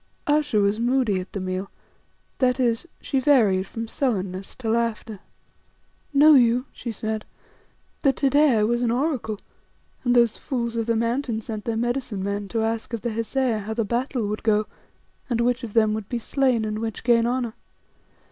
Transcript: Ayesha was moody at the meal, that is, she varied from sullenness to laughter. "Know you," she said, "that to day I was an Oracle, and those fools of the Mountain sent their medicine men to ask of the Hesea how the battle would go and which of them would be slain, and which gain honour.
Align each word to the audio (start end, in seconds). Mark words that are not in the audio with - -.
Ayesha 0.25 0.57
was 0.59 0.79
moody 0.79 1.19
at 1.19 1.31
the 1.31 1.39
meal, 1.39 1.69
that 2.39 2.59
is, 2.59 2.87
she 3.01 3.19
varied 3.19 3.67
from 3.67 3.87
sullenness 3.87 4.55
to 4.55 4.67
laughter. 4.67 5.19
"Know 6.11 6.33
you," 6.33 6.65
she 6.71 6.91
said, 6.91 7.23
"that 8.01 8.15
to 8.15 8.31
day 8.31 8.57
I 8.57 8.63
was 8.63 8.81
an 8.81 8.89
Oracle, 8.89 9.37
and 10.03 10.15
those 10.15 10.37
fools 10.37 10.75
of 10.75 10.87
the 10.87 10.95
Mountain 10.95 11.41
sent 11.41 11.65
their 11.65 11.77
medicine 11.77 12.23
men 12.23 12.47
to 12.47 12.63
ask 12.63 12.93
of 12.93 13.03
the 13.03 13.11
Hesea 13.11 13.59
how 13.59 13.75
the 13.75 13.85
battle 13.85 14.27
would 14.27 14.41
go 14.41 14.65
and 15.29 15.39
which 15.41 15.63
of 15.63 15.73
them 15.73 15.93
would 15.93 16.09
be 16.09 16.17
slain, 16.17 16.65
and 16.65 16.79
which 16.79 17.03
gain 17.03 17.27
honour. 17.27 17.53